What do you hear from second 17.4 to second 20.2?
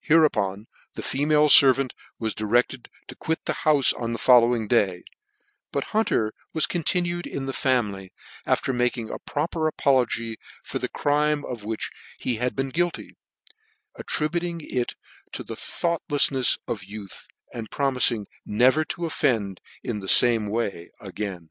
and promifing never to offend in the